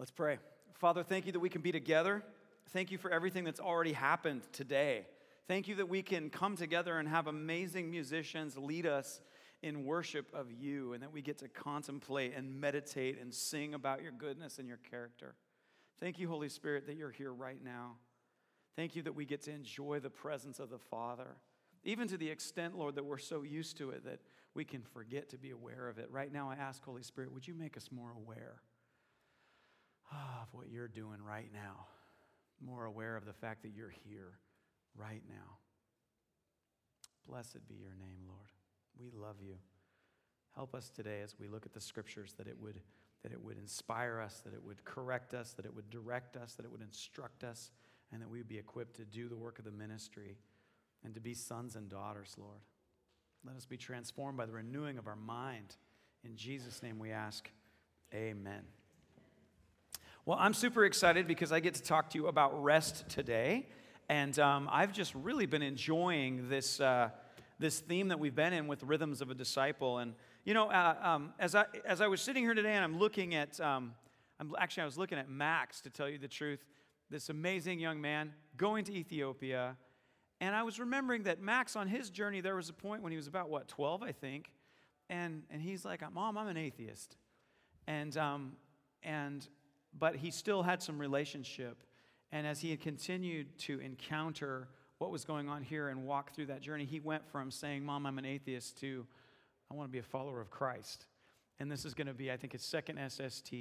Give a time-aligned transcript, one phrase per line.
[0.00, 0.38] Let's pray.
[0.76, 2.22] Father, thank you that we can be together.
[2.70, 5.04] Thank you for everything that's already happened today.
[5.46, 9.20] Thank you that we can come together and have amazing musicians lead us
[9.62, 14.02] in worship of you and that we get to contemplate and meditate and sing about
[14.02, 15.34] your goodness and your character.
[16.00, 17.96] Thank you, Holy Spirit, that you're here right now.
[18.76, 21.36] Thank you that we get to enjoy the presence of the Father,
[21.84, 24.20] even to the extent, Lord, that we're so used to it that
[24.54, 26.10] we can forget to be aware of it.
[26.10, 28.62] Right now, I ask, Holy Spirit, would you make us more aware?
[30.12, 31.86] Ah, of what you're doing right now,
[32.60, 34.38] more aware of the fact that you're here
[34.96, 35.58] right now.
[37.28, 38.48] Blessed be your name, Lord.
[38.98, 39.54] We love you.
[40.54, 42.80] Help us today as we look at the scriptures that it would
[43.22, 46.54] that it would inspire us, that it would correct us, that it would direct us,
[46.54, 47.70] that it would instruct us,
[48.12, 50.38] and that we would be equipped to do the work of the ministry
[51.04, 52.60] and to be sons and daughters, Lord.
[53.44, 55.76] Let us be transformed by the renewing of our mind.
[56.24, 57.50] In Jesus' name we ask,
[58.14, 58.62] Amen.
[60.30, 63.66] Well, I'm super excited because I get to talk to you about rest today.
[64.08, 67.10] And um, I've just really been enjoying this, uh,
[67.58, 69.98] this theme that we've been in with Rhythms of a Disciple.
[69.98, 70.14] And,
[70.44, 73.34] you know, uh, um, as, I, as I was sitting here today and I'm looking
[73.34, 73.92] at, um,
[74.38, 76.64] I'm, actually, I was looking at Max, to tell you the truth,
[77.10, 79.76] this amazing young man going to Ethiopia.
[80.40, 83.16] And I was remembering that Max, on his journey, there was a point when he
[83.16, 84.52] was about, what, 12, I think.
[85.08, 87.16] And, and he's like, Mom, I'm an atheist.
[87.88, 88.52] And, um,
[89.02, 89.44] and
[89.98, 91.82] but he still had some relationship.
[92.32, 96.46] And as he had continued to encounter what was going on here and walk through
[96.46, 99.06] that journey, he went from saying, Mom, I'm an atheist, to
[99.70, 101.06] I want to be a follower of Christ.
[101.58, 103.52] And this is going to be, I think, his second SST.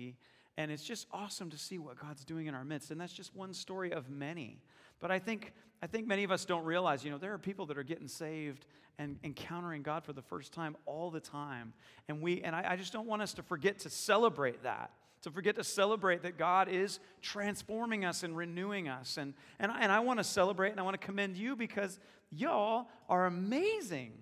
[0.58, 2.92] And it's just awesome to see what God's doing in our midst.
[2.92, 4.62] And that's just one story of many.
[5.00, 7.66] But I think, I think many of us don't realize, you know, there are people
[7.68, 8.66] that are getting saved
[8.98, 11.74] and encountering God for the first time all the time.
[12.08, 14.92] And we, and I, I just don't want us to forget to celebrate that
[15.22, 19.18] to forget to celebrate that God is transforming us and renewing us.
[19.18, 22.00] And, and, I, and I want to celebrate and I want to commend you because
[22.32, 24.14] y'all are amazing.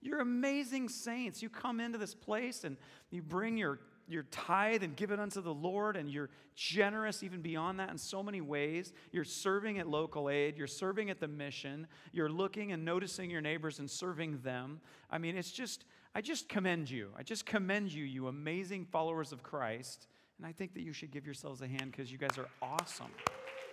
[0.00, 1.42] You're amazing saints.
[1.42, 2.76] You come into this place and
[3.10, 7.42] you bring your, your tithe and give it unto the Lord, and you're generous even
[7.42, 8.92] beyond that in so many ways.
[9.10, 13.40] You're serving at local aid, you're serving at the mission, you're looking and noticing your
[13.40, 14.80] neighbors and serving them.
[15.10, 17.10] I mean, it's just, I just commend you.
[17.18, 20.06] I just commend you, you amazing followers of Christ.
[20.38, 23.10] And I think that you should give yourselves a hand because you guys are awesome.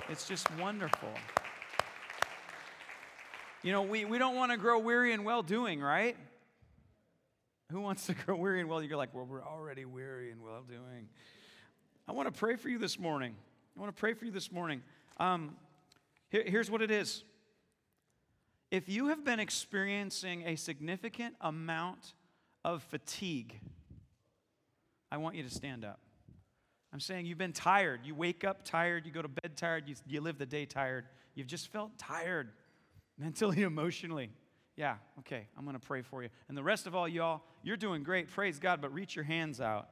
[0.09, 1.09] It's just wonderful.
[3.63, 6.17] You know, we, we don't want to grow weary in well doing, right?
[7.71, 8.83] Who wants to grow weary and well?
[8.83, 11.07] You're like, well, we're already weary and well doing.
[12.07, 13.35] I want to pray for you this morning.
[13.75, 14.81] I want to pray for you this morning.
[15.17, 15.55] Um,
[16.29, 17.23] here, here's what it is.
[18.69, 22.13] If you have been experiencing a significant amount
[22.65, 23.59] of fatigue,
[25.11, 25.99] I want you to stand up.
[26.93, 28.01] I'm saying you've been tired.
[28.03, 31.05] You wake up tired, you go to bed tired, you, you live the day tired.
[31.33, 32.49] You've just felt tired
[33.17, 34.29] mentally, emotionally.
[34.75, 36.29] Yeah, okay, I'm going to pray for you.
[36.47, 38.29] And the rest of all y'all, you're doing great.
[38.29, 39.89] Praise God, but reach your hands out.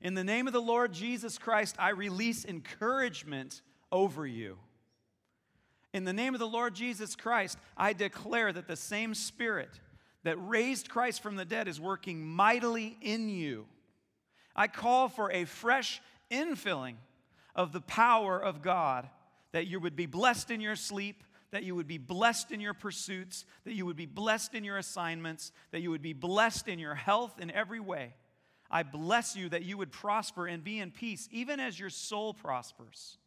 [0.00, 3.62] In the name of the Lord Jesus Christ, I release encouragement
[3.92, 4.58] over you.
[5.92, 9.80] In the name of the Lord Jesus Christ, I declare that the same Spirit
[10.24, 13.66] that raised Christ from the dead is working mightily in you.
[14.56, 16.00] I call for a fresh
[16.30, 16.94] infilling
[17.54, 19.08] of the power of God,
[19.52, 21.22] that you would be blessed in your sleep,
[21.52, 24.76] that you would be blessed in your pursuits, that you would be blessed in your
[24.76, 28.14] assignments, that you would be blessed in your health in every way.
[28.70, 32.34] I bless you that you would prosper and be in peace, even as your soul
[32.34, 33.18] prospers.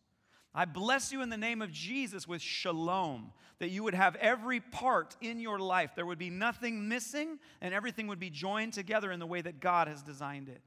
[0.53, 4.59] I bless you in the name of Jesus with shalom, that you would have every
[4.59, 5.91] part in your life.
[5.95, 9.59] There would be nothing missing, and everything would be joined together in the way that
[9.59, 10.61] God has designed it.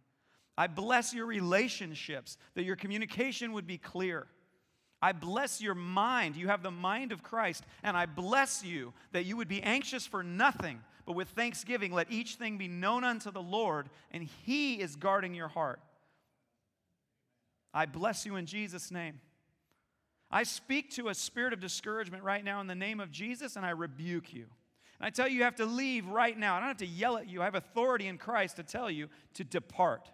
[0.61, 4.27] I bless your relationships, that your communication would be clear.
[5.01, 6.37] I bless your mind.
[6.37, 7.65] You have the mind of Christ.
[7.83, 12.13] And I bless you that you would be anxious for nothing, but with thanksgiving, let
[12.13, 15.81] each thing be known unto the Lord, and He is guarding your heart.
[17.73, 19.19] I bless you in Jesus' name.
[20.31, 23.65] I speak to a spirit of discouragement right now in the name of Jesus, and
[23.65, 24.45] I rebuke you.
[24.99, 26.55] And I tell you, you have to leave right now.
[26.55, 27.41] I don't have to yell at you.
[27.41, 30.11] I have authority in Christ to tell you to depart.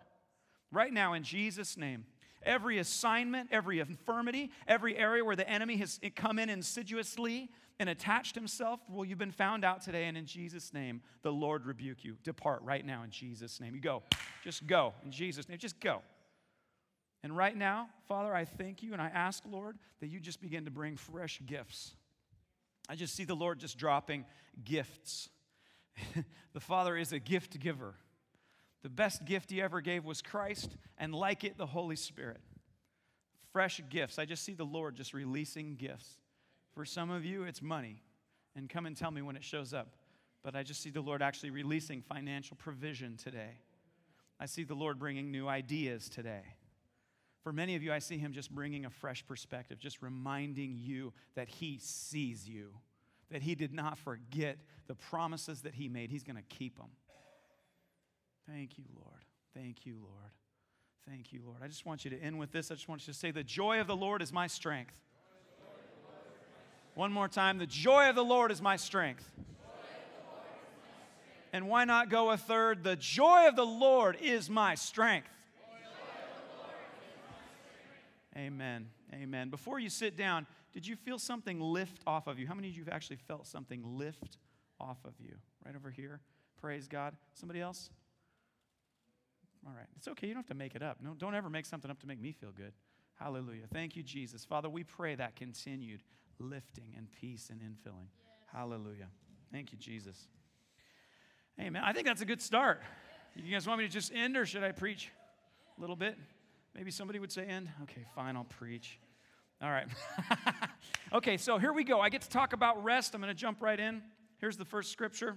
[0.72, 2.04] Right now, in Jesus' name.
[2.42, 8.34] Every assignment, every infirmity, every area where the enemy has come in insidiously and attached
[8.34, 12.16] himself, well, you've been found out today, and in Jesus' name, the Lord rebuke you.
[12.22, 13.74] Depart right now in Jesus' name.
[13.74, 14.02] You go.
[14.44, 15.58] Just go in Jesus' name.
[15.58, 16.02] Just go.
[17.22, 20.64] And right now, Father, I thank you and I ask, Lord, that you just begin
[20.66, 21.94] to bring fresh gifts.
[22.88, 24.24] I just see the Lord just dropping
[24.64, 25.28] gifts.
[26.52, 27.94] the Father is a gift giver.
[28.86, 32.40] The best gift he ever gave was Christ, and like it, the Holy Spirit.
[33.52, 34.16] Fresh gifts.
[34.16, 36.20] I just see the Lord just releasing gifts.
[36.72, 38.04] For some of you, it's money.
[38.54, 39.96] And come and tell me when it shows up.
[40.44, 43.58] But I just see the Lord actually releasing financial provision today.
[44.38, 46.44] I see the Lord bringing new ideas today.
[47.42, 51.12] For many of you, I see Him just bringing a fresh perspective, just reminding you
[51.34, 52.70] that He sees you,
[53.32, 56.12] that He did not forget the promises that He made.
[56.12, 56.90] He's going to keep them.
[58.48, 59.24] Thank you, Lord.
[59.54, 60.32] Thank you, Lord.
[61.08, 61.58] Thank you, Lord.
[61.62, 62.70] I just want you to end with this.
[62.70, 64.94] I just want you to say, The joy of the Lord is my strength.
[66.94, 67.58] One more time.
[67.58, 69.30] The joy of the Lord is my strength.
[71.52, 72.84] And why not go a third?
[72.84, 75.28] The joy of the Lord is my strength.
[78.36, 78.88] Amen.
[79.14, 79.48] Amen.
[79.48, 82.46] Before you sit down, did you feel something lift off of you?
[82.46, 84.38] How many of you have actually felt something lift
[84.78, 85.36] off of you?
[85.64, 86.20] Right over here.
[86.60, 87.16] Praise God.
[87.34, 87.90] Somebody else?
[89.66, 89.86] All right.
[89.96, 90.28] It's okay.
[90.28, 90.98] You don't have to make it up.
[91.02, 92.72] No, don't ever make something up to make me feel good.
[93.18, 93.64] Hallelujah.
[93.72, 94.44] Thank you, Jesus.
[94.44, 96.02] Father, we pray that continued
[96.38, 98.08] lifting and peace and infilling.
[98.18, 98.36] Yes.
[98.52, 99.08] Hallelujah.
[99.50, 100.28] Thank you, Jesus.
[101.58, 101.82] Amen.
[101.84, 102.82] I think that's a good start.
[103.34, 105.10] You guys want me to just end or should I preach
[105.76, 106.16] a little bit?
[106.74, 107.68] Maybe somebody would say end.
[107.84, 108.98] Okay, fine, I'll preach.
[109.62, 109.86] All right.
[111.14, 112.00] okay, so here we go.
[112.00, 113.14] I get to talk about rest.
[113.14, 114.02] I'm going to jump right in.
[114.38, 115.36] Here's the first scripture.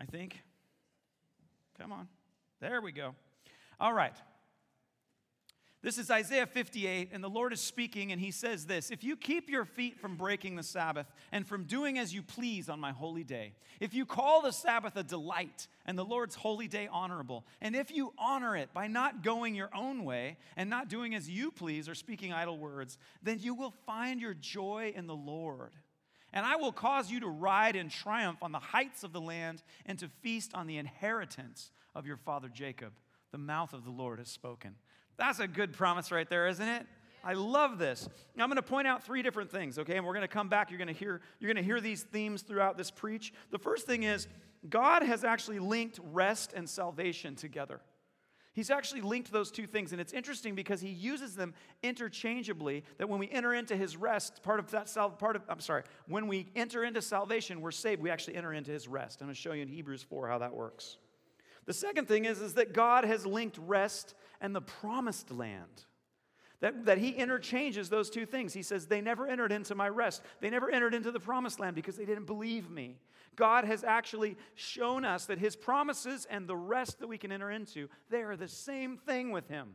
[0.00, 0.40] I think.
[1.78, 2.08] Come on.
[2.60, 3.14] There we go.
[3.78, 4.14] All right.
[5.80, 9.16] This is Isaiah 58, and the Lord is speaking, and he says this If you
[9.16, 12.90] keep your feet from breaking the Sabbath and from doing as you please on my
[12.90, 17.46] holy day, if you call the Sabbath a delight and the Lord's holy day honorable,
[17.60, 21.30] and if you honor it by not going your own way and not doing as
[21.30, 25.74] you please or speaking idle words, then you will find your joy in the Lord.
[26.32, 29.62] And I will cause you to ride in triumph on the heights of the land
[29.86, 32.92] and to feast on the inheritance of your father Jacob.
[33.32, 34.74] The mouth of the Lord has spoken.
[35.16, 36.86] That's a good promise right there, isn't it?
[37.24, 38.08] I love this.
[38.36, 39.96] Now, I'm going to point out three different things, okay?
[39.96, 40.70] And we're going to come back.
[40.70, 43.32] You're going to hear you're going to hear these themes throughout this preach.
[43.50, 44.28] The first thing is
[44.68, 47.80] God has actually linked rest and salvation together.
[48.54, 52.82] He's actually linked those two things, and it's interesting because he uses them interchangeably.
[52.98, 55.82] That when we enter into his rest, part of that sal- part of I'm sorry,
[56.06, 58.00] when we enter into salvation, we're saved.
[58.00, 59.20] We actually enter into his rest.
[59.20, 60.96] I'm going to show you in Hebrews 4 how that works.
[61.68, 65.84] The second thing is, is that God has linked rest and the promised land.
[66.60, 68.54] That, that he interchanges those two things.
[68.54, 70.22] He says, They never entered into my rest.
[70.40, 72.96] They never entered into the promised land because they didn't believe me.
[73.36, 77.50] God has actually shown us that his promises and the rest that we can enter
[77.50, 79.74] into, they are the same thing with him.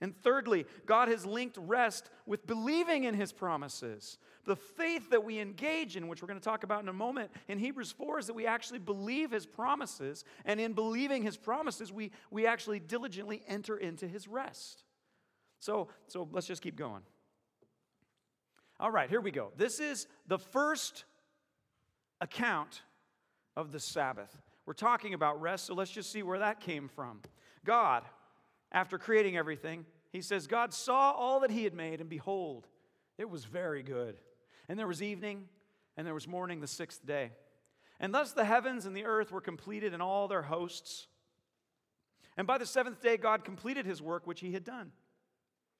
[0.00, 4.18] And thirdly, God has linked rest with believing in his promises.
[4.44, 7.30] The faith that we engage in, which we're going to talk about in a moment
[7.48, 10.24] in Hebrews 4, is that we actually believe his promises.
[10.44, 14.84] And in believing his promises, we, we actually diligently enter into his rest.
[15.60, 17.02] So, so let's just keep going.
[18.78, 19.52] All right, here we go.
[19.56, 21.04] This is the first
[22.20, 22.82] account
[23.56, 24.36] of the Sabbath.
[24.66, 27.20] We're talking about rest, so let's just see where that came from.
[27.64, 28.02] God
[28.72, 32.66] after creating everything, he says, God saw all that he had made, and behold,
[33.18, 34.16] it was very good.
[34.68, 35.48] And there was evening,
[35.96, 37.32] and there was morning the sixth day.
[38.00, 41.06] And thus the heavens and the earth were completed and all their hosts.
[42.36, 44.92] And by the seventh day, God completed his work which he had done.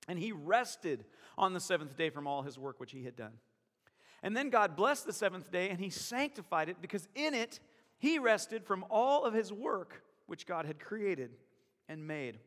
[0.09, 1.05] And he rested
[1.37, 3.33] on the seventh day from all his work which he had done.
[4.23, 7.61] And then God blessed the seventh day and he sanctified it because in it
[7.99, 11.33] he rested from all of his work which God had created
[11.88, 12.38] and made.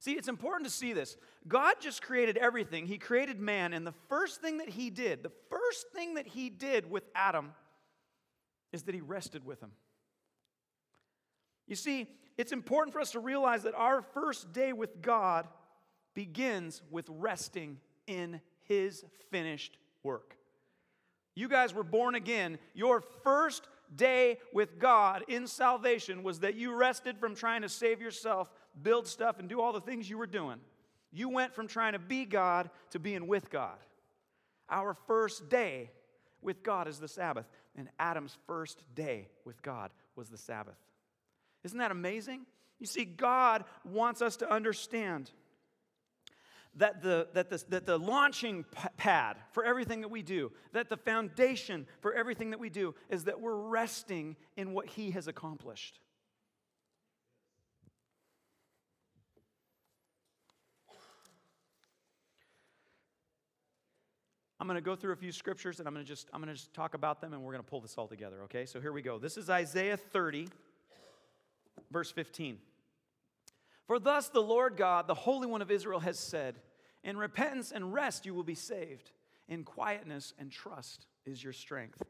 [0.00, 1.16] See, it's important to see this.
[1.48, 2.86] God just created everything.
[2.86, 6.50] He created man, and the first thing that he did, the first thing that he
[6.50, 7.52] did with Adam
[8.72, 9.72] is that he rested with him.
[11.66, 15.48] You see, it's important for us to realize that our first day with God
[16.14, 20.36] begins with resting in his finished work.
[21.34, 22.58] You guys were born again.
[22.74, 28.00] Your first day with God in salvation was that you rested from trying to save
[28.00, 28.50] yourself
[28.82, 30.58] build stuff, and do all the things you were doing.
[31.12, 33.78] You went from trying to be God to being with God.
[34.68, 35.90] Our first day
[36.42, 40.76] with God is the Sabbath, and Adam's first day with God was the Sabbath.
[41.64, 42.46] Isn't that amazing?
[42.78, 45.30] You see, God wants us to understand
[46.76, 48.64] that the, that, the, that the launching
[48.96, 53.24] pad for everything that we do, that the foundation for everything that we do, is
[53.24, 55.98] that we're resting in what He has accomplished.
[64.60, 66.52] I'm going to go through a few scriptures and I'm going to just I'm going
[66.52, 68.66] to just talk about them and we're going to pull this all together, okay?
[68.66, 69.18] So here we go.
[69.18, 70.48] This is Isaiah 30
[71.90, 72.58] verse 15.
[73.86, 76.56] For thus the Lord God, the Holy One of Israel, has said,
[77.04, 79.12] In repentance and rest you will be saved,
[79.48, 82.02] in quietness and trust is your strength.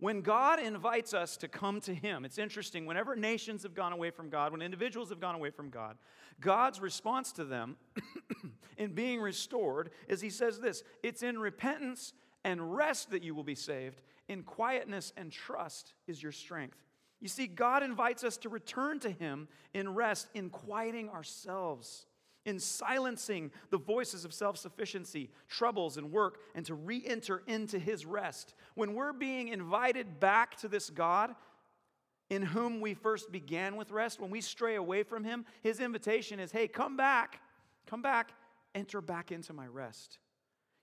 [0.00, 4.10] When God invites us to come to Him, it's interesting, whenever nations have gone away
[4.10, 5.98] from God, when individuals have gone away from God,
[6.40, 7.76] God's response to them
[8.78, 12.14] in being restored is He says this it's in repentance
[12.44, 16.78] and rest that you will be saved, in quietness and trust is your strength.
[17.20, 22.06] You see, God invites us to return to Him in rest, in quieting ourselves
[22.44, 27.78] in silencing the voices of self sufficiency, troubles, and work, and to re enter into
[27.78, 28.54] his rest.
[28.74, 31.34] When we're being invited back to this God
[32.28, 36.40] in whom we first began with rest, when we stray away from him, his invitation
[36.40, 37.40] is hey, come back,
[37.86, 38.32] come back,
[38.74, 40.18] enter back into my rest.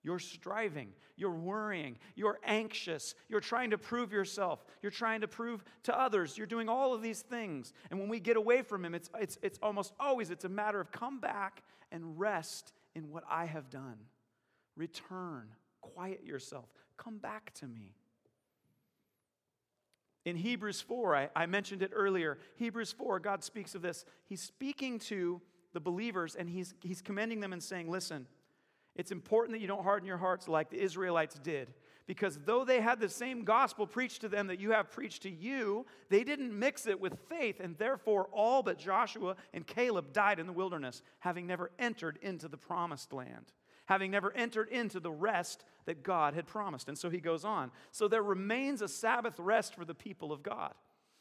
[0.07, 5.65] You're striving, you're worrying, you're anxious, you're trying to prove yourself, you're trying to prove
[5.83, 7.73] to others, you're doing all of these things.
[7.91, 10.79] And when we get away from him, it's, it's, it's almost always it's a matter
[10.79, 11.61] of come back
[11.91, 13.97] and rest in what I have done.
[14.77, 15.49] Return,
[15.81, 17.93] quiet yourself, come back to me.
[20.23, 22.39] In Hebrews 4, I, I mentioned it earlier.
[22.55, 24.05] Hebrews 4, God speaks of this.
[24.23, 25.41] He's speaking to
[25.73, 28.25] the believers and he's, he's commending them and saying, Listen,
[28.97, 31.69] it's important that you don't harden your hearts like the Israelites did.
[32.07, 35.29] Because though they had the same gospel preached to them that you have preached to
[35.29, 40.39] you, they didn't mix it with faith, and therefore all but Joshua and Caleb died
[40.39, 43.51] in the wilderness, having never entered into the promised land,
[43.85, 46.87] having never entered into the rest that God had promised.
[46.87, 47.71] And so he goes on.
[47.91, 50.73] So there remains a Sabbath rest for the people of God.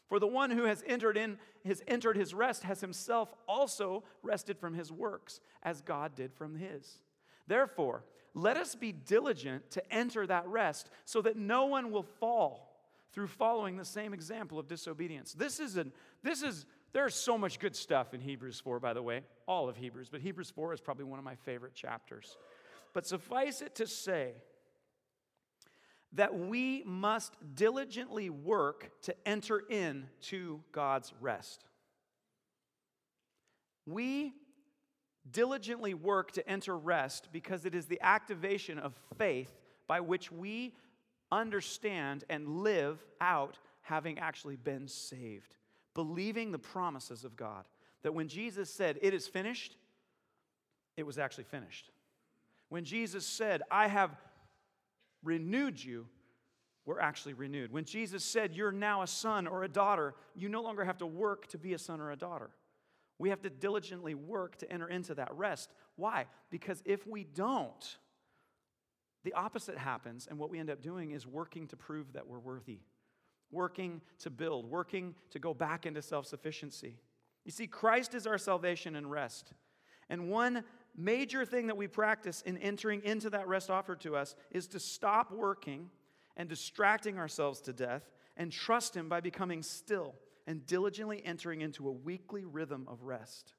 [0.08, 4.56] For the one who has entered in has entered his rest has himself also rested
[4.56, 7.00] from his works, as God did from his.
[7.46, 12.76] Therefore, let us be diligent to enter that rest so that no one will fall
[13.12, 15.32] through following the same example of disobedience.
[15.32, 19.02] This is an this is there's so much good stuff in Hebrews 4 by the
[19.02, 22.36] way, all of Hebrews, but Hebrews 4 is probably one of my favorite chapters.
[22.92, 24.34] But suffice it to say
[26.12, 31.64] that we must diligently work to enter into God's rest.
[33.86, 34.34] We
[35.32, 39.52] diligently work to enter rest because it is the activation of faith
[39.86, 40.74] by which we
[41.32, 45.56] understand and live out having actually been saved,
[45.94, 47.64] believing the promises of God.
[48.02, 49.76] That when Jesus said, It is finished,
[50.96, 51.90] it was actually finished.
[52.68, 54.10] When Jesus said, I have
[55.22, 56.06] renewed you,
[56.84, 57.72] we're actually renewed.
[57.72, 61.06] When Jesus said, You're now a son or a daughter, you no longer have to
[61.06, 62.50] work to be a son or a daughter.
[63.18, 65.72] We have to diligently work to enter into that rest.
[65.96, 66.26] Why?
[66.50, 67.96] Because if we don't,
[69.24, 72.38] the opposite happens, and what we end up doing is working to prove that we're
[72.38, 72.80] worthy,
[73.50, 76.98] working to build, working to go back into self sufficiency.
[77.44, 79.52] You see, Christ is our salvation and rest.
[80.08, 80.62] And one
[80.96, 84.80] major thing that we practice in entering into that rest offered to us is to
[84.80, 85.90] stop working
[86.36, 90.14] and distracting ourselves to death and trust Him by becoming still
[90.46, 93.54] and diligently entering into a weekly rhythm of rest,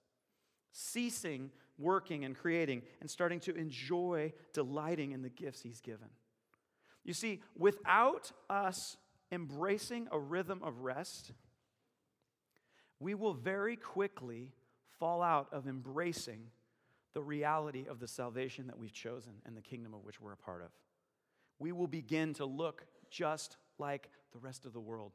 [0.72, 6.10] ceasing working and creating and starting to enjoy delighting in the gifts He's given.
[7.04, 8.98] You see, without us
[9.32, 11.32] embracing a rhythm of rest,
[13.00, 14.52] we will very quickly
[15.00, 16.48] fall out of embracing
[17.14, 20.38] the reality of the salvation that we've chosen and the kingdom of which we're a
[20.38, 20.70] part of.
[21.60, 25.14] We will begin to look just like the rest of the world.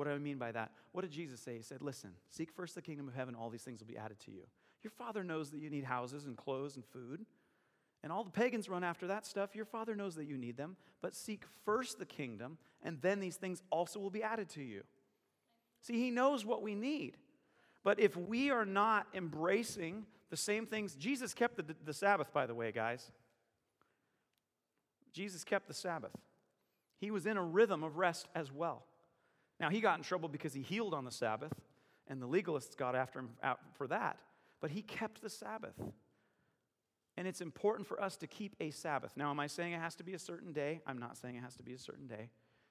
[0.00, 0.70] What do I mean by that?
[0.92, 1.58] What did Jesus say?
[1.58, 4.18] He said, Listen, seek first the kingdom of heaven, all these things will be added
[4.20, 4.44] to you.
[4.82, 7.26] Your father knows that you need houses and clothes and food.
[8.02, 9.54] And all the pagans run after that stuff.
[9.54, 10.78] Your father knows that you need them.
[11.02, 14.84] But seek first the kingdom, and then these things also will be added to you.
[15.82, 17.18] See, he knows what we need.
[17.84, 22.46] But if we are not embracing the same things, Jesus kept the, the Sabbath, by
[22.46, 23.12] the way, guys.
[25.12, 26.16] Jesus kept the Sabbath.
[26.96, 28.84] He was in a rhythm of rest as well.
[29.60, 31.52] Now, he got in trouble because he healed on the Sabbath,
[32.08, 33.30] and the legalists got after him
[33.76, 34.16] for that.
[34.60, 35.78] But he kept the Sabbath.
[37.16, 39.16] And it's important for us to keep a Sabbath.
[39.16, 40.80] Now, am I saying it has to be a certain day?
[40.86, 42.30] I'm not saying it has to be a certain day.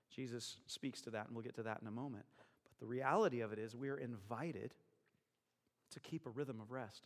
[0.10, 2.26] Jesus speaks to that, and we'll get to that in a moment.
[2.64, 4.74] But the reality of it is, we are invited
[5.92, 7.06] to keep a rhythm of rest.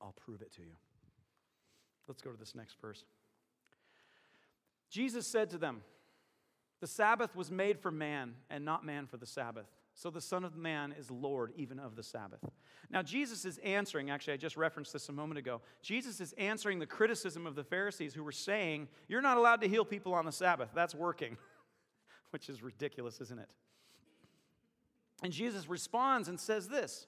[0.00, 0.74] I'll prove it to you.
[2.06, 3.04] Let's go to this next verse.
[4.90, 5.82] Jesus said to them,
[6.82, 9.66] the Sabbath was made for man and not man for the Sabbath.
[9.94, 12.40] So the Son of Man is Lord even of the Sabbath.
[12.90, 15.60] Now, Jesus is answering, actually, I just referenced this a moment ago.
[15.80, 19.68] Jesus is answering the criticism of the Pharisees who were saying, You're not allowed to
[19.68, 20.70] heal people on the Sabbath.
[20.74, 21.36] That's working,
[22.30, 23.48] which is ridiculous, isn't it?
[25.22, 27.06] And Jesus responds and says this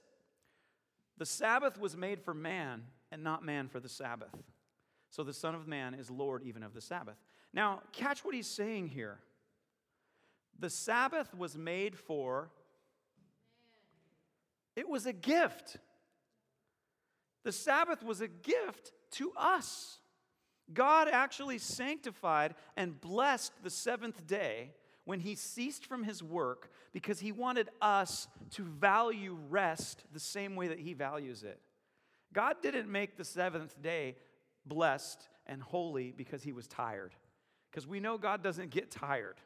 [1.19, 4.37] The Sabbath was made for man, and not man for the Sabbath.
[5.11, 7.17] So the Son of Man is Lord even of the Sabbath.
[7.53, 9.19] Now, catch what he's saying here.
[10.59, 12.51] The Sabbath was made for,
[14.77, 15.77] it was a gift.
[17.45, 19.99] The Sabbath was a gift to us.
[20.73, 24.73] God actually sanctified and blessed the seventh day
[25.05, 30.57] when he ceased from his work because he wanted us to value rest the same
[30.57, 31.61] way that he values it.
[32.33, 34.17] God didn't make the seventh day
[34.65, 37.15] blessed and holy because he was tired.
[37.71, 39.37] Because we know God doesn't get tired.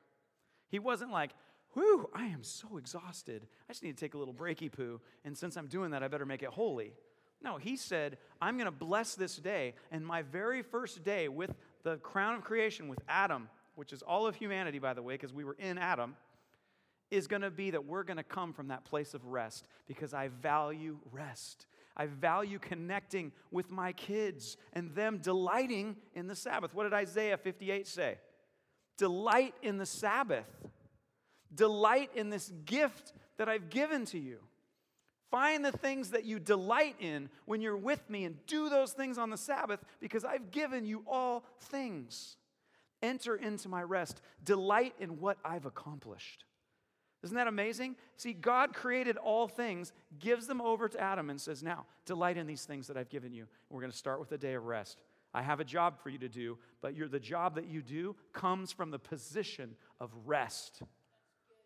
[0.68, 1.32] He wasn't like,
[1.75, 3.46] whew, I am so exhausted.
[3.68, 5.00] I just need to take a little breaky poo.
[5.25, 6.92] And since I'm doing that, I better make it holy.
[7.42, 9.75] No, he said, I'm going to bless this day.
[9.92, 14.26] And my very first day with the crown of creation, with Adam, which is all
[14.26, 16.16] of humanity, by the way, because we were in Adam,
[17.10, 20.12] is going to be that we're going to come from that place of rest because
[20.12, 21.66] I value rest.
[21.96, 26.75] I value connecting with my kids and them delighting in the Sabbath.
[26.75, 28.18] What did Isaiah 58 say?
[28.98, 30.46] Delight in the Sabbath.
[31.54, 34.40] Delight in this gift that I've given to you.
[35.30, 39.18] Find the things that you delight in when you're with me and do those things
[39.18, 42.36] on the Sabbath because I've given you all things.
[43.02, 44.20] Enter into my rest.
[44.44, 46.44] Delight in what I've accomplished.
[47.22, 47.96] Isn't that amazing?
[48.16, 52.46] See, God created all things, gives them over to Adam, and says, Now, delight in
[52.46, 53.46] these things that I've given you.
[53.70, 55.02] We're going to start with a day of rest.
[55.35, 58.73] I have a job for you to do, but the job that you do comes
[58.73, 60.82] from the position of rest.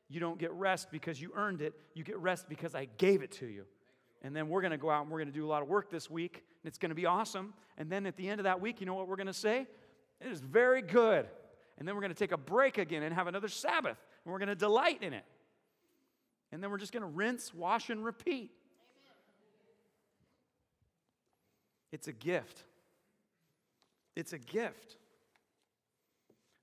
[0.08, 3.32] You don't get rest because you earned it, you get rest because I gave it
[3.32, 3.64] to you.
[4.22, 5.68] And then we're going to go out and we're going to do a lot of
[5.68, 7.54] work this week, and it's going to be awesome.
[7.78, 9.66] And then at the end of that week, you know what we're going to say?
[10.20, 11.26] It is very good.
[11.78, 14.38] And then we're going to take a break again and have another Sabbath, and we're
[14.38, 15.24] going to delight in it.
[16.52, 18.50] And then we're just going to rinse, wash, and repeat.
[21.90, 22.64] It's a gift.
[24.16, 24.96] It's a gift.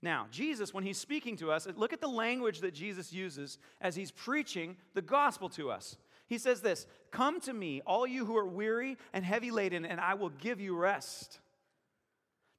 [0.02, 3.96] Now, Jesus, when he's speaking to us, look at the language that Jesus uses as
[3.96, 5.98] he's preaching the gospel to us.
[6.28, 10.00] He says this Come to me, all you who are weary and heavy laden, and
[10.00, 11.40] I will give you rest.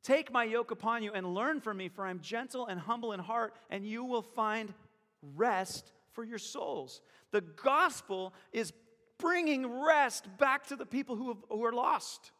[0.02, 3.20] Take my yoke upon you and learn from me, for I'm gentle and humble in
[3.20, 4.72] heart, and you will find
[5.36, 7.00] rest for your souls.
[7.32, 8.72] The gospel is
[9.18, 12.32] bringing rest back to the people who, have, who are lost.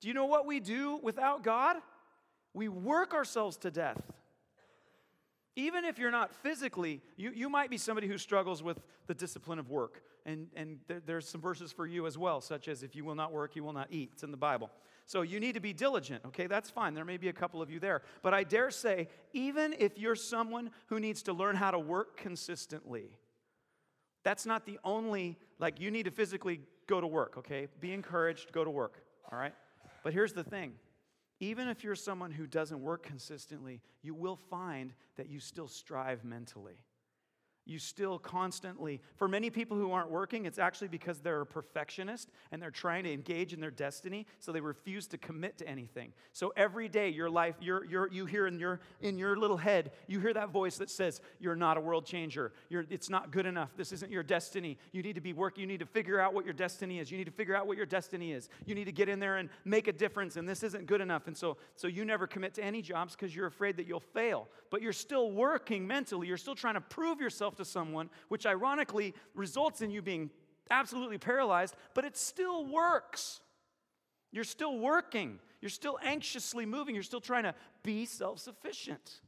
[0.00, 1.76] Do you know what we do without God?
[2.52, 4.00] We work ourselves to death.
[5.56, 9.58] Even if you're not physically, you, you might be somebody who struggles with the discipline
[9.58, 10.02] of work.
[10.26, 13.14] And, and there, there's some verses for you as well, such as if you will
[13.14, 14.10] not work, you will not eat.
[14.14, 14.70] It's in the Bible.
[15.06, 16.46] So you need to be diligent, okay?
[16.46, 16.94] That's fine.
[16.94, 18.02] There may be a couple of you there.
[18.22, 22.16] But I dare say, even if you're someone who needs to learn how to work
[22.16, 23.10] consistently,
[24.24, 27.68] that's not the only, like, you need to physically go to work, okay?
[27.80, 29.54] Be encouraged, go to work, all right?
[30.04, 30.74] But here's the thing.
[31.40, 36.22] Even if you're someone who doesn't work consistently, you will find that you still strive
[36.24, 36.78] mentally
[37.66, 42.30] you still constantly for many people who aren't working it's actually because they're a perfectionist
[42.52, 46.12] and they're trying to engage in their destiny so they refuse to commit to anything.
[46.32, 49.92] So every day your life you're, you're, you hear in your in your little head
[50.06, 52.52] you hear that voice that says you're not a world changer.
[52.68, 53.70] You're, it's not good enough.
[53.76, 54.78] This isn't your destiny.
[54.92, 57.10] You need to be working you need to figure out what your destiny is.
[57.10, 58.48] You need to figure out what your destiny is.
[58.66, 61.26] You need to get in there and make a difference and this isn't good enough.
[61.26, 64.48] And so so you never commit to any jobs because you're afraid that you'll fail
[64.70, 66.26] but you're still working mentally.
[66.26, 70.30] You're still trying to prove yourself yourself to someone, which ironically results in you being
[70.70, 73.40] absolutely paralyzed, but it still works.
[74.32, 75.38] You're still working.
[75.60, 76.94] You're still anxiously moving.
[76.94, 79.20] You're still trying to be self sufficient,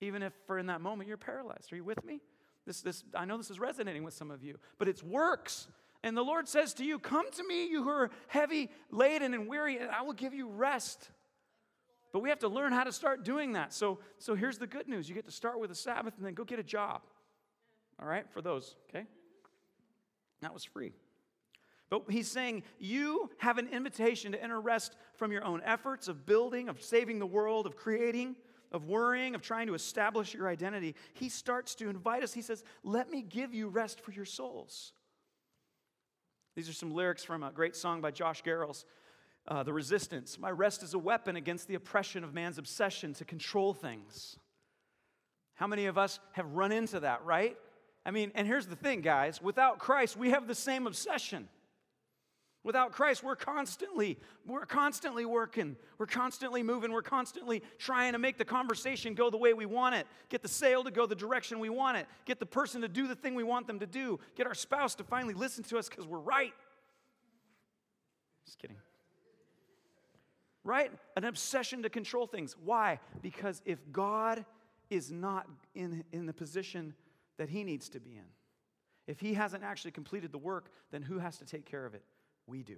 [0.00, 1.72] even if for in that moment you're paralyzed.
[1.72, 2.20] Are you with me?
[2.66, 5.68] This, this, I know this is resonating with some of you, but it works.
[6.04, 9.48] And the Lord says to you, Come to me, you who are heavy laden and
[9.48, 11.10] weary, and I will give you rest.
[12.12, 13.72] But we have to learn how to start doing that.
[13.72, 16.34] So, so here's the good news you get to start with a Sabbath and then
[16.34, 17.02] go get a job
[18.00, 19.06] all right, for those, okay?
[20.40, 20.92] That was free.
[21.90, 26.26] But he's saying you have an invitation to enter rest from your own efforts of
[26.26, 28.36] building, of saving the world, of creating,
[28.72, 30.94] of worrying, of trying to establish your identity.
[31.14, 32.34] He starts to invite us.
[32.34, 34.92] He says, Let me give you rest for your souls.
[36.54, 38.84] These are some lyrics from a great song by Josh Garrels.
[39.46, 40.38] Uh, the resistance.
[40.38, 44.36] My rest is a weapon against the oppression of man's obsession to control things.
[45.54, 47.56] How many of us have run into that, right?
[48.04, 51.48] I mean, and here's the thing, guys without Christ, we have the same obsession.
[52.64, 55.76] Without Christ, we're constantly, we're constantly working.
[55.96, 56.92] We're constantly moving.
[56.92, 60.48] We're constantly trying to make the conversation go the way we want it, get the
[60.48, 63.34] sale to go the direction we want it, get the person to do the thing
[63.34, 66.18] we want them to do, get our spouse to finally listen to us because we're
[66.18, 66.52] right.
[68.44, 68.76] Just kidding.
[70.64, 70.90] Right?
[71.16, 72.56] An obsession to control things.
[72.62, 72.98] Why?
[73.22, 74.44] Because if God
[74.90, 76.94] is not in, in the position
[77.38, 78.26] that he needs to be in,
[79.06, 82.04] if he hasn't actually completed the work, then who has to take care of it?
[82.46, 82.76] We do.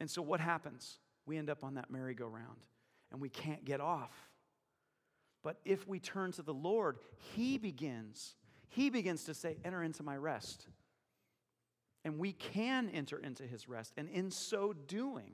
[0.00, 0.98] And so what happens?
[1.26, 2.58] We end up on that merry-go-round
[3.10, 4.12] and we can't get off.
[5.42, 6.98] But if we turn to the Lord,
[7.34, 8.34] He begins.
[8.68, 10.66] He begins to say, Enter into my rest.
[12.04, 13.92] And we can enter into His rest.
[13.96, 15.32] And in so doing,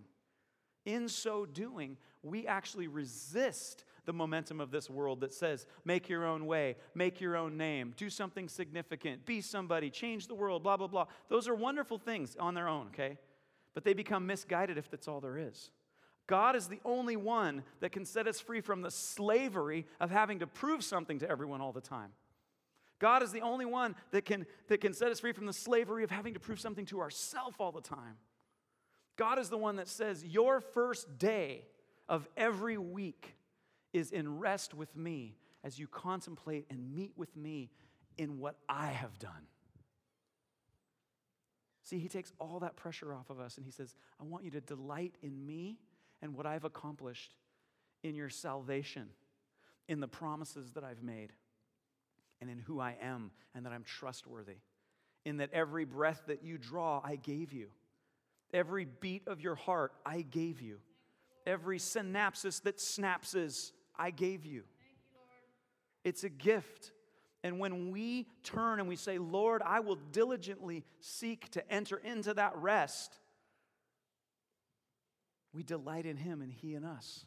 [0.84, 6.24] in so doing, we actually resist the momentum of this world that says, make your
[6.24, 10.76] own way, make your own name, do something significant, be somebody, change the world, blah,
[10.76, 11.06] blah, blah.
[11.28, 13.18] Those are wonderful things on their own, okay?
[13.74, 15.70] But they become misguided if that's all there is.
[16.26, 20.38] God is the only one that can set us free from the slavery of having
[20.38, 22.10] to prove something to everyone all the time.
[22.98, 26.04] God is the only one that can, that can set us free from the slavery
[26.04, 28.16] of having to prove something to ourselves all the time.
[29.16, 31.66] God is the one that says, Your first day
[32.08, 33.36] of every week
[33.94, 37.70] is in rest with me as you contemplate and meet with me
[38.18, 39.46] in what I have done.
[41.84, 44.50] See, he takes all that pressure off of us and he says, I want you
[44.52, 45.78] to delight in me
[46.20, 47.34] and what I've accomplished
[48.02, 49.08] in your salvation,
[49.88, 51.32] in the promises that I've made,
[52.40, 54.56] and in who I am and that I'm trustworthy,
[55.24, 57.68] in that every breath that you draw, I gave you.
[58.52, 60.78] Every beat of your heart, I gave you.
[61.46, 64.52] Every synapsis that snapses, I gave you.
[64.52, 64.64] you
[66.04, 66.92] it's a gift.
[67.42, 72.32] And when we turn and we say, Lord, I will diligently seek to enter into
[72.34, 73.18] that rest,
[75.52, 77.26] we delight in Him and He in us.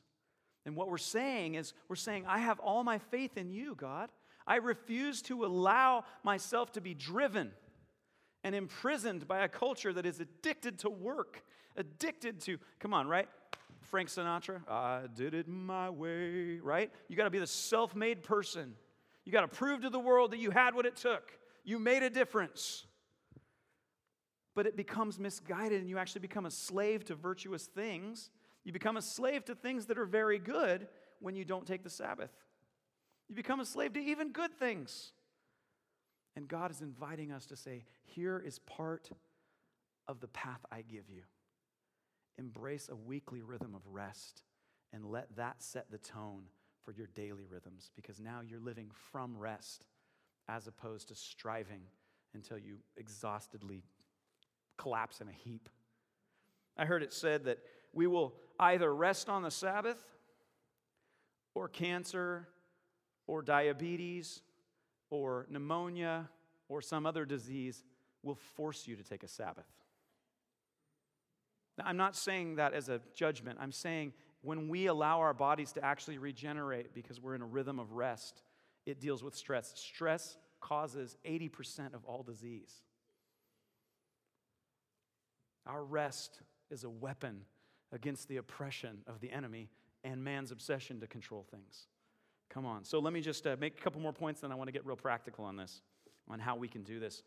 [0.65, 4.09] And what we're saying is, we're saying, I have all my faith in you, God.
[4.45, 7.51] I refuse to allow myself to be driven
[8.43, 11.43] and imprisoned by a culture that is addicted to work,
[11.75, 13.29] addicted to, come on, right?
[13.87, 16.91] Frank Sinatra, I did it my way, right?
[17.07, 18.75] You got to be the self made person.
[19.25, 21.31] You got to prove to the world that you had what it took.
[21.63, 22.85] You made a difference.
[24.55, 28.29] But it becomes misguided, and you actually become a slave to virtuous things.
[28.63, 30.87] You become a slave to things that are very good
[31.19, 32.31] when you don't take the Sabbath.
[33.29, 35.11] You become a slave to even good things.
[36.35, 39.09] And God is inviting us to say, here is part
[40.07, 41.23] of the path I give you.
[42.37, 44.43] Embrace a weekly rhythm of rest
[44.93, 46.43] and let that set the tone
[46.83, 49.85] for your daily rhythms because now you're living from rest
[50.47, 51.81] as opposed to striving
[52.33, 53.83] until you exhaustedly
[54.77, 55.69] collapse in a heap.
[56.77, 57.59] I heard it said that
[57.93, 60.01] we will either rest on the Sabbath
[61.55, 62.47] or cancer
[63.25, 64.41] or diabetes
[65.09, 66.29] or pneumonia
[66.69, 67.83] or some other disease
[68.23, 69.65] will force you to take a Sabbath.
[71.83, 73.59] I'm not saying that as a judgment.
[73.61, 77.79] I'm saying when we allow our bodies to actually regenerate because we're in a rhythm
[77.79, 78.41] of rest,
[78.85, 79.73] it deals with stress.
[79.75, 82.73] Stress causes 80% of all disease.
[85.65, 86.39] Our rest
[86.71, 87.41] is a weapon
[87.91, 89.69] against the oppression of the enemy
[90.03, 91.87] and man's obsession to control things.
[92.49, 92.85] Come on.
[92.85, 94.85] So let me just uh, make a couple more points, then I want to get
[94.85, 95.81] real practical on this,
[96.29, 97.23] on how we can do this.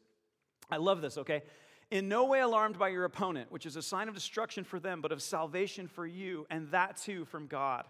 [0.70, 1.42] I love this, okay?
[1.90, 5.00] In no way alarmed by your opponent, which is a sign of destruction for them,
[5.00, 7.84] but of salvation for you, and that too from God.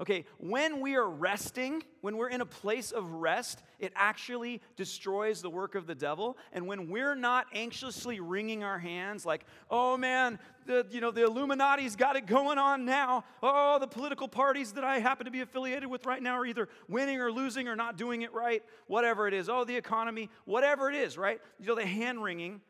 [0.00, 5.42] Okay, when we are resting, when we're in a place of rest, it actually destroys
[5.42, 6.38] the work of the devil.
[6.54, 11.24] And when we're not anxiously wringing our hands, like, oh man, the, you know, the
[11.24, 13.24] Illuminati's got it going on now.
[13.42, 16.70] Oh, the political parties that I happen to be affiliated with right now are either
[16.88, 19.50] winning or losing or not doing it right, whatever it is.
[19.50, 21.42] Oh, the economy, whatever it is, right?
[21.58, 22.62] You know, the hand wringing,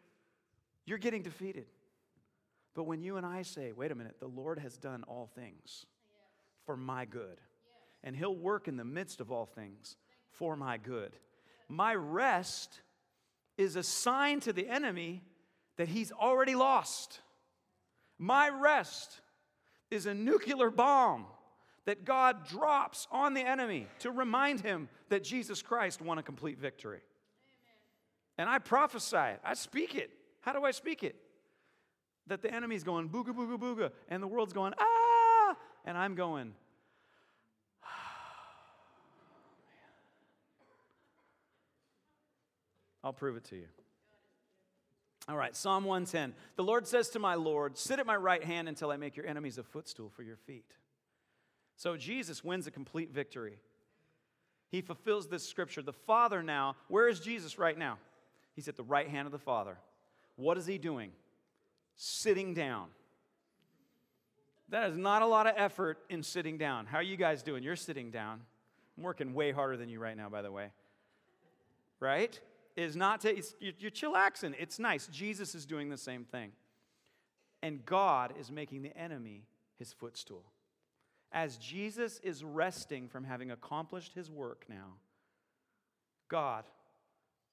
[0.87, 1.67] you're getting defeated.
[2.75, 5.87] But when you and I say, wait a minute, the Lord has done all things
[6.67, 7.41] for my good.
[8.03, 9.97] And He'll work in the midst of all things
[10.31, 11.17] for my good.
[11.69, 12.81] My rest
[13.57, 15.23] is a sign to the enemy
[15.77, 17.21] that he's already lost.
[18.19, 19.21] My rest
[19.91, 21.27] is a nuclear bomb
[21.87, 26.59] that God drops on the enemy to remind him that Jesus Christ won a complete
[26.59, 26.99] victory.
[26.99, 28.39] Amen.
[28.39, 30.11] And I prophesy it, I speak it.
[30.41, 31.17] How do I speak it?
[32.27, 36.55] That the enemy's going booga, booga, booga, and the world's going ah, and I'm going,
[43.03, 43.67] I'll prove it to you.
[45.29, 46.35] All right, Psalm 110.
[46.57, 49.27] The Lord says to my Lord, Sit at my right hand until I make your
[49.27, 50.75] enemies a footstool for your feet.
[51.77, 53.59] So Jesus wins a complete victory.
[54.71, 55.83] He fulfills this scripture.
[55.83, 57.99] The Father now, where is Jesus right now?
[58.55, 59.79] He's at the right hand of the Father.
[60.41, 61.11] What is he doing?
[61.97, 62.87] Sitting down.
[64.71, 66.87] That is not a lot of effort in sitting down.
[66.87, 67.63] How are you guys doing?
[67.63, 68.41] You're sitting down.
[68.97, 70.69] I'm working way harder than you right now, by the way.
[71.99, 72.41] Right?
[72.77, 74.55] Is not to, you're, chillaxing.
[74.59, 75.09] It's nice.
[75.09, 76.53] Jesus is doing the same thing.
[77.63, 79.45] And God is making the enemy
[79.79, 80.45] his footstool.
[81.33, 84.95] As Jesus is resting from having accomplished his work now,
[86.29, 86.65] God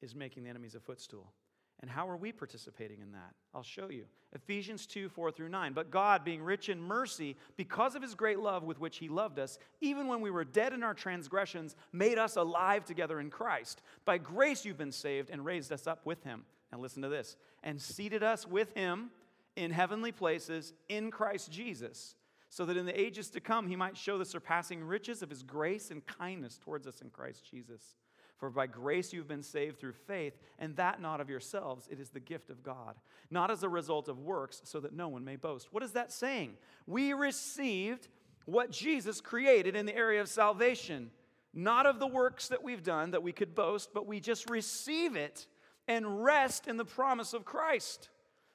[0.01, 1.33] is making the enemies a footstool.
[1.81, 3.33] And how are we participating in that?
[3.53, 4.05] I'll show you.
[4.33, 5.73] Ephesians 2 4 through 9.
[5.73, 9.37] But God, being rich in mercy, because of his great love with which he loved
[9.37, 13.81] us, even when we were dead in our transgressions, made us alive together in Christ.
[14.05, 16.45] By grace you've been saved and raised us up with him.
[16.71, 17.37] Now listen to this.
[17.63, 19.11] And seated us with him
[19.55, 22.15] in heavenly places in Christ Jesus,
[22.49, 25.43] so that in the ages to come he might show the surpassing riches of his
[25.43, 27.95] grace and kindness towards us in Christ Jesus.
[28.37, 31.87] For by grace you've been saved through faith, and that not of yourselves.
[31.89, 32.95] It is the gift of God,
[33.31, 35.69] not as a result of works, so that no one may boast.
[35.71, 36.53] What is that saying?
[36.85, 38.07] We received
[38.45, 41.09] what Jesus created in the area of salvation,
[41.53, 45.15] not of the works that we've done that we could boast, but we just receive
[45.15, 45.47] it
[45.87, 48.09] and rest in the promise of Christ.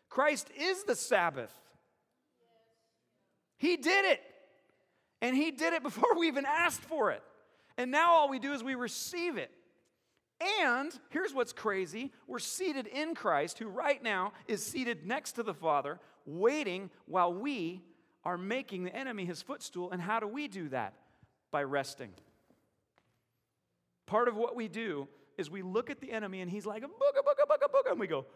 [0.08, 1.52] Christ is the Sabbath.
[3.56, 4.20] He did it.
[5.20, 7.22] And He did it before we even asked for it.
[7.76, 9.50] And now all we do is we receive it.
[10.68, 15.42] And here's what's crazy we're seated in Christ, who right now is seated next to
[15.42, 17.82] the Father, waiting while we
[18.24, 19.90] are making the enemy his footstool.
[19.90, 20.94] And how do we do that?
[21.50, 22.10] By resting.
[24.06, 26.88] Part of what we do is we look at the enemy and he's like, booga,
[26.88, 27.90] booga, booga, booga.
[27.92, 28.26] And we go,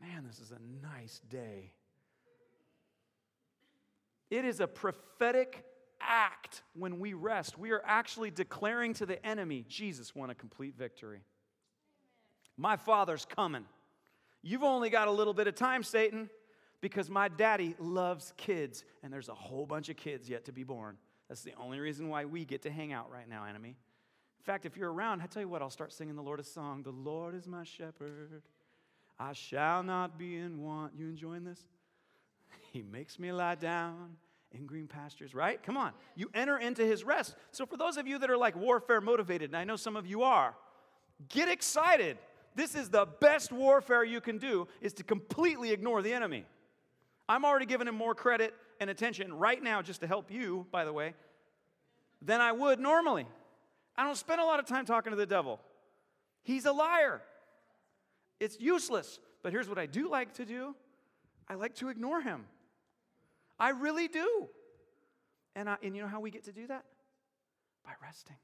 [0.00, 1.72] man, this is a nice day.
[4.30, 5.64] It is a prophetic
[6.06, 7.58] act when we rest.
[7.58, 11.20] We are actually declaring to the enemy, Jesus won a complete victory.
[12.56, 13.64] My father's coming.
[14.42, 16.28] You've only got a little bit of time, Satan,
[16.80, 20.64] because my daddy loves kids, and there's a whole bunch of kids yet to be
[20.64, 20.96] born.
[21.28, 23.70] That's the only reason why we get to hang out right now, enemy.
[23.70, 26.44] In fact, if you're around, I tell you what, I'll start singing the Lord a
[26.44, 26.82] song.
[26.82, 28.42] The Lord is my shepherd.
[29.18, 30.94] I shall not be in want.
[30.98, 31.60] You enjoying this?
[32.72, 34.16] He makes me lie down
[34.54, 35.62] in green pastures, right?
[35.62, 35.92] Come on.
[36.14, 37.34] You enter into his rest.
[37.50, 40.06] So, for those of you that are like warfare motivated, and I know some of
[40.06, 40.54] you are,
[41.28, 42.18] get excited.
[42.54, 46.44] This is the best warfare you can do is to completely ignore the enemy.
[47.28, 50.84] I'm already giving him more credit and attention right now just to help you, by
[50.84, 51.14] the way,
[52.20, 53.26] than I would normally.
[53.96, 55.60] I don't spend a lot of time talking to the devil.
[56.42, 57.22] He's a liar.
[58.40, 59.18] It's useless.
[59.42, 60.74] But here's what I do like to do
[61.48, 62.44] I like to ignore him.
[63.62, 64.48] I really do.
[65.54, 66.84] And, I, and you know how we get to do that?
[67.84, 68.34] By resting.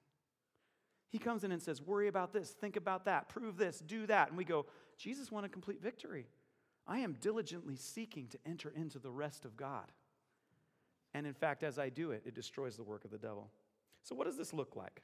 [1.10, 4.28] He comes in and says, Worry about this, think about that, prove this, do that.
[4.28, 6.28] And we go, Jesus won a complete victory.
[6.86, 9.90] I am diligently seeking to enter into the rest of God.
[11.14, 13.50] And in fact, as I do it, it destroys the work of the devil.
[14.04, 15.02] So, what does this look like?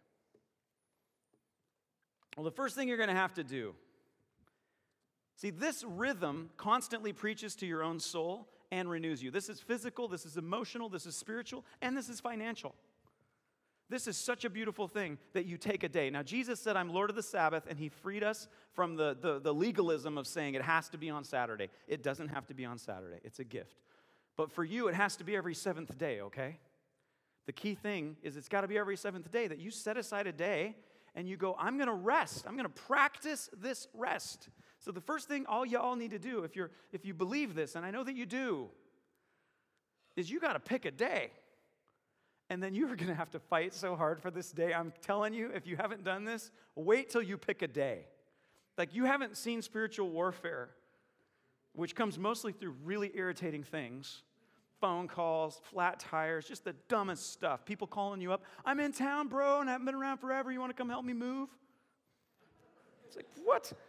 [2.37, 3.75] Well, the first thing you're going to have to do
[5.35, 9.31] see, this rhythm constantly preaches to your own soul and renews you.
[9.31, 12.75] This is physical, this is emotional, this is spiritual, and this is financial.
[13.91, 16.09] This is such a beautiful thing that you take a day.
[16.09, 19.39] Now, Jesus said, I'm Lord of the Sabbath, and He freed us from the, the,
[19.41, 21.69] the, legalism of saying it has to be on Saturday.
[21.87, 23.83] It doesn't have to be on Saturday, it's a gift.
[24.37, 26.59] But for you, it has to be every seventh day, okay?
[27.47, 30.27] The key thing is it's got to be every seventh day that you set aside
[30.27, 30.77] a day
[31.15, 32.45] and you go, I'm going to rest.
[32.47, 34.49] I'm going to practice this rest.
[34.79, 37.75] So the first thing all y'all need to do if you're if you believe this
[37.75, 38.69] and I know that you do
[40.17, 41.31] is you got to pick a day.
[42.51, 44.75] And then you're going to have to fight so hard for this day.
[44.75, 48.07] I'm telling you, if you haven't done this, wait till you pick a day.
[48.77, 50.71] Like you haven't seen spiritual warfare,
[51.73, 54.23] which comes mostly through really irritating things
[54.85, 57.65] phone calls, flat tires, just the dumbest stuff.
[57.65, 60.53] People calling you up, I'm in town, bro, and I haven't been around forever.
[60.53, 61.49] You want to come help me move?
[63.07, 63.73] It's like, what?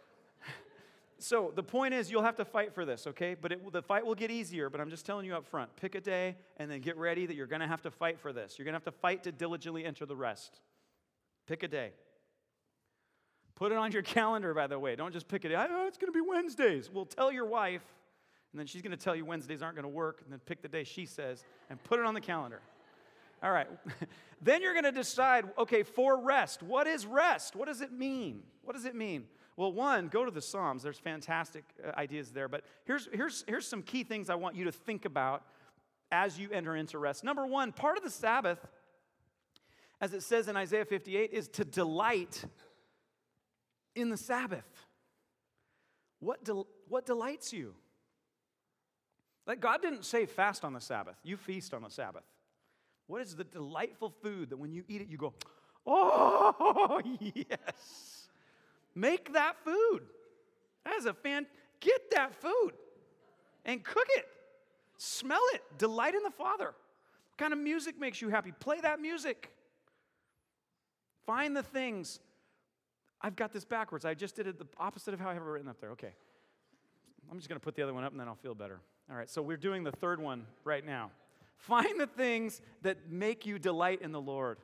[1.18, 3.34] So the point is, you'll have to fight for this, okay?
[3.34, 5.74] But it, the fight will get easier, but I'm just telling you up front.
[5.76, 8.34] Pick a day and then get ready that you're going to have to fight for
[8.34, 8.58] this.
[8.58, 10.60] You're going to have to fight to diligently enter the rest.
[11.46, 11.92] Pick a day.
[13.54, 14.94] Put it on your calendar, by the way.
[14.94, 15.52] Don't just pick it.
[15.54, 16.90] Oh, it's going to be Wednesdays.
[16.92, 17.82] Well, tell your wife,
[18.56, 20.62] and then she's going to tell you Wednesdays aren't going to work, and then pick
[20.62, 22.62] the day she says and put it on the calendar.
[23.42, 23.68] All right.
[24.40, 27.54] then you're going to decide okay, for rest, what is rest?
[27.54, 28.44] What does it mean?
[28.62, 29.26] What does it mean?
[29.58, 30.82] Well, one, go to the Psalms.
[30.82, 32.48] There's fantastic uh, ideas there.
[32.48, 35.42] But here's, here's, here's some key things I want you to think about
[36.10, 37.24] as you enter into rest.
[37.24, 38.66] Number one, part of the Sabbath,
[40.00, 42.42] as it says in Isaiah 58, is to delight
[43.94, 44.64] in the Sabbath.
[46.20, 47.74] What, del- what delights you?
[49.46, 52.24] Like God didn't say fast on the Sabbath, you feast on the Sabbath.
[53.06, 55.32] What is the delightful food that when you eat it, you go,
[55.86, 58.28] oh, yes.
[58.94, 60.02] Make that food.
[60.98, 61.46] As a fan,
[61.80, 62.72] get that food
[63.64, 64.26] and cook it.
[64.96, 65.62] Smell it.
[65.78, 66.66] Delight in the Father.
[66.66, 68.52] What kind of music makes you happy?
[68.58, 69.52] Play that music.
[71.26, 72.20] Find the things.
[73.20, 74.04] I've got this backwards.
[74.04, 75.90] I just did it the opposite of how I have it written up there.
[75.90, 76.12] Okay.
[77.30, 78.80] I'm just going to put the other one up and then I'll feel better.
[79.10, 81.10] All right, so we're doing the third one right now.
[81.56, 84.58] Find the things that make you delight in the Lord.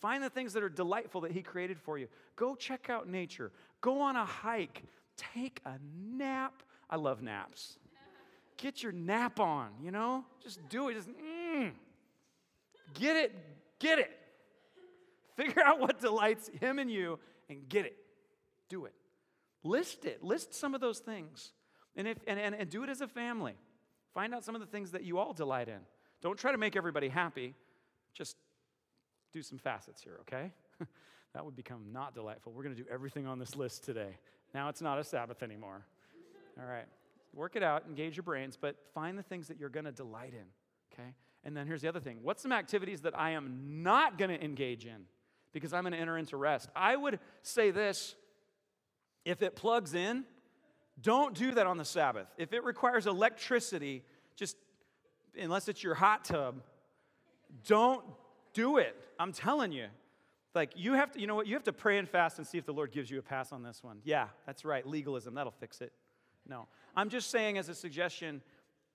[0.00, 2.08] Find the things that are delightful that He created for you.
[2.36, 3.52] Go check out nature.
[3.80, 4.82] Go on a hike.
[5.16, 5.78] Take a
[6.12, 6.62] nap.
[6.90, 7.78] I love naps.
[8.58, 10.24] Get your nap on, you know?
[10.42, 10.94] Just do it.
[10.94, 11.72] Just, mm.
[12.94, 13.34] Get it.
[13.78, 14.10] Get it.
[15.36, 17.96] Figure out what delights Him and you and get it.
[18.68, 18.94] Do it.
[19.62, 20.22] List it.
[20.22, 21.52] List some of those things.
[21.96, 23.54] And, if, and, and, and do it as a family.
[24.16, 25.80] Find out some of the things that you all delight in.
[26.22, 27.54] Don't try to make everybody happy.
[28.14, 28.34] Just
[29.30, 30.52] do some facets here, okay?
[31.34, 32.54] that would become not delightful.
[32.54, 34.16] We're going to do everything on this list today.
[34.54, 35.84] Now it's not a Sabbath anymore.
[36.58, 36.86] All right.
[37.34, 40.32] Work it out, engage your brains, but find the things that you're going to delight
[40.32, 40.46] in,
[40.94, 41.10] okay?
[41.44, 44.42] And then here's the other thing what's some activities that I am not going to
[44.42, 45.04] engage in
[45.52, 46.70] because I'm going to enter into rest?
[46.74, 48.14] I would say this
[49.26, 50.24] if it plugs in,
[51.00, 52.28] don't do that on the Sabbath.
[52.38, 54.02] If it requires electricity,
[54.34, 54.56] just
[55.38, 56.62] unless it's your hot tub,
[57.66, 58.04] don't
[58.54, 58.96] do it.
[59.18, 59.86] I'm telling you.
[60.54, 61.46] Like, you have to, you know what?
[61.46, 63.52] You have to pray and fast and see if the Lord gives you a pass
[63.52, 63.98] on this one.
[64.04, 64.86] Yeah, that's right.
[64.86, 65.92] Legalism, that'll fix it.
[66.48, 66.66] No.
[66.96, 68.40] I'm just saying, as a suggestion,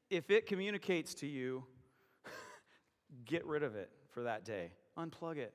[0.09, 1.63] if it communicates to you,
[3.25, 4.71] get rid of it for that day.
[4.97, 5.53] Unplug it.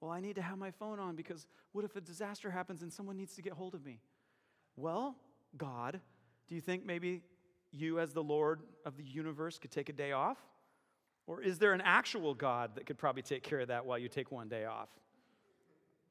[0.00, 2.90] Well, I need to have my phone on because what if a disaster happens and
[2.90, 4.00] someone needs to get hold of me?
[4.76, 5.16] Well,
[5.56, 6.00] God,
[6.48, 7.22] do you think maybe
[7.72, 10.38] you, as the Lord of the universe, could take a day off?
[11.26, 14.08] Or is there an actual God that could probably take care of that while you
[14.08, 14.88] take one day off?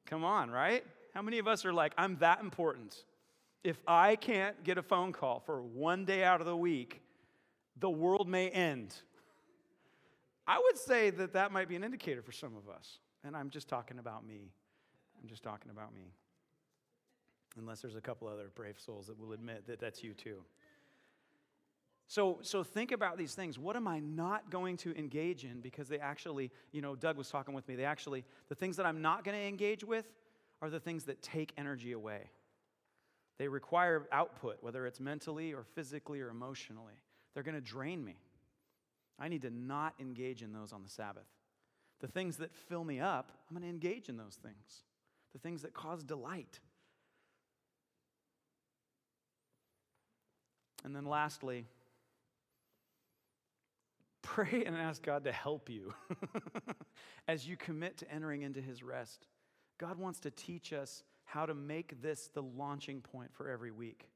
[0.06, 0.84] Come on, right?
[1.12, 3.04] How many of us are like, I'm that important?
[3.64, 7.02] If I can't get a phone call for one day out of the week,
[7.80, 8.94] the world may end.
[10.46, 12.98] I would say that that might be an indicator for some of us.
[13.24, 14.52] And I'm just talking about me.
[15.20, 16.14] I'm just talking about me
[17.58, 20.42] unless there's a couple other brave souls that will admit that that's you too.
[22.06, 23.58] So, so think about these things.
[23.58, 25.60] What am I not going to engage in?
[25.60, 27.76] Because they actually, you know, Doug was talking with me.
[27.76, 30.06] They actually, the things that I'm not going to engage with
[30.62, 32.30] are the things that take energy away.
[33.38, 36.94] They require output, whether it's mentally or physically or emotionally.
[37.34, 38.16] They're going to drain me.
[39.18, 41.26] I need to not engage in those on the Sabbath.
[42.00, 44.84] The things that fill me up, I'm going to engage in those things.
[45.32, 46.60] The things that cause delight,
[50.84, 51.66] And then lastly,
[54.22, 55.94] pray and ask God to help you
[57.28, 59.26] as you commit to entering into his rest.
[59.78, 64.08] God wants to teach us how to make this the launching point for every week.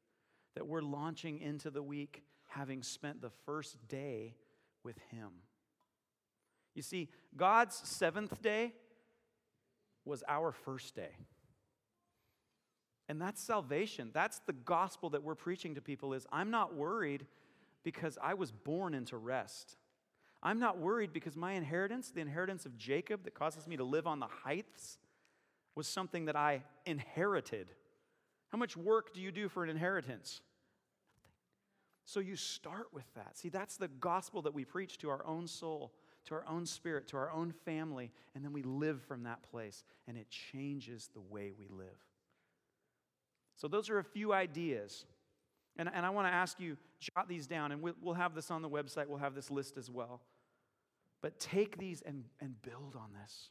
[0.55, 4.35] That we're launching into the week having spent the first day
[4.83, 5.31] with him.
[6.75, 8.73] You see, God's seventh day
[10.05, 11.11] was our first day.
[13.09, 14.11] And that's salvation.
[14.13, 17.27] That's the gospel that we're preaching to people is I'm not worried
[17.83, 19.77] because I was born into rest.
[20.43, 24.07] I'm not worried because my inheritance, the inheritance of Jacob that causes me to live
[24.07, 24.99] on the heights,
[25.75, 27.69] was something that I inherited.
[28.51, 30.41] How much work do you do for an inheritance?
[32.05, 33.39] So you start with that.
[33.39, 35.93] See, that's the gospel that we preach to our own soul,
[36.27, 39.85] to our own spirit, to our own family, and then we live from that place,
[40.09, 41.87] and it changes the way we live.
[43.63, 45.05] So, those are a few ideas.
[45.77, 48.51] And, and I want to ask you, jot these down, and we'll, we'll have this
[48.51, 50.21] on the website, we'll have this list as well.
[51.21, 53.51] But take these and, and build on this.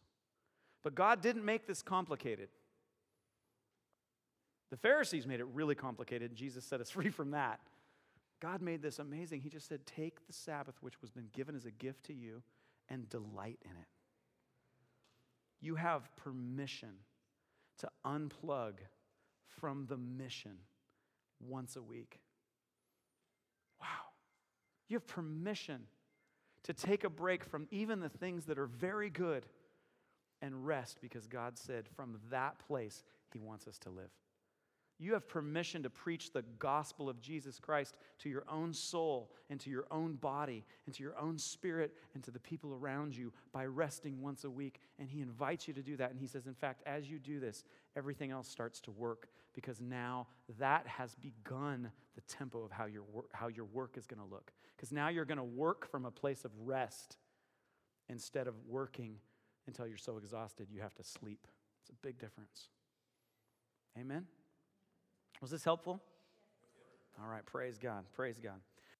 [0.83, 2.49] But God didn't make this complicated.
[4.69, 7.61] The Pharisees made it really complicated, and Jesus set us free from that.
[8.41, 9.39] God made this amazing.
[9.39, 12.43] He just said, Take the Sabbath, which was been given as a gift to you,
[12.89, 13.87] and delight in it.
[15.61, 16.95] You have permission
[17.77, 18.73] to unplug
[19.59, 20.57] from the mission
[21.39, 22.19] once a week.
[23.79, 23.87] Wow.
[24.87, 25.81] You have permission
[26.63, 29.45] to take a break from even the things that are very good
[30.41, 34.09] and rest because God said from that place He wants us to live.
[35.01, 39.59] You have permission to preach the gospel of Jesus Christ to your own soul and
[39.61, 43.33] to your own body and to your own spirit and to the people around you
[43.51, 44.79] by resting once a week.
[44.99, 46.11] And He invites you to do that.
[46.11, 47.63] And He says, in fact, as you do this,
[47.97, 50.27] everything else starts to work because now
[50.59, 54.31] that has begun the tempo of how your work, how your work is going to
[54.31, 54.51] look.
[54.77, 57.17] Because now you're going to work from a place of rest
[58.07, 59.15] instead of working
[59.65, 61.47] until you're so exhausted you have to sleep.
[61.81, 62.69] It's a big difference.
[63.99, 64.27] Amen?
[65.41, 65.99] Was this helpful?
[67.19, 68.59] All right, praise God, praise God.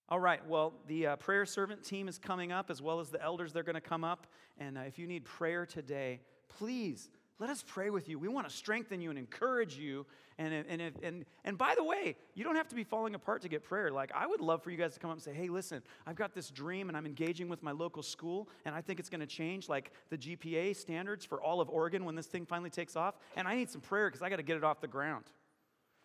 [0.09, 3.21] All right, well, the uh, prayer servant team is coming up as well as the
[3.21, 4.27] elders, they're going to come up.
[4.57, 6.19] And uh, if you need prayer today,
[6.49, 8.19] please let us pray with you.
[8.19, 10.05] We want to strengthen you and encourage you.
[10.37, 13.49] And, and, and, and by the way, you don't have to be falling apart to
[13.49, 13.91] get prayer.
[13.91, 16.15] Like, I would love for you guys to come up and say, hey, listen, I've
[16.15, 19.21] got this dream and I'm engaging with my local school, and I think it's going
[19.21, 22.95] to change like the GPA standards for all of Oregon when this thing finally takes
[22.95, 23.15] off.
[23.35, 25.25] And I need some prayer because I got to get it off the ground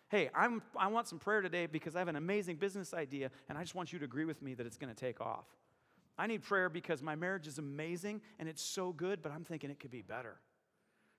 [0.09, 3.57] hey, I'm, I want some prayer today because I have an amazing business idea and
[3.57, 5.45] I just want you to agree with me that it's going to take off.
[6.17, 9.69] I need prayer because my marriage is amazing and it's so good, but I'm thinking
[9.69, 10.37] it could be better.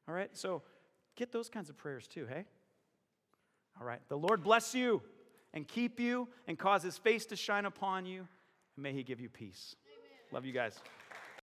[0.09, 0.31] All right?
[0.37, 0.63] So
[1.17, 2.45] get those kinds of prayers too, hey?
[3.81, 4.01] All right.
[4.09, 5.03] The Lord bless you
[5.55, 8.27] and keep you and cause his face to shine upon you,
[8.77, 9.77] and may he give you peace.
[9.87, 10.33] Amen.
[10.33, 10.79] Love you guys.